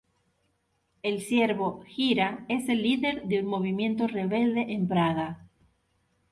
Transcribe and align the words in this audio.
El 1.03 1.21
siervo 1.21 1.83
Jira 1.83 2.43
es 2.49 2.67
el 2.69 2.81
líder 2.81 3.27
de 3.27 3.41
un 3.41 3.45
movimiento 3.45 4.07
rebelde 4.07 4.73
en 4.73 4.87
Praga. 4.87 5.47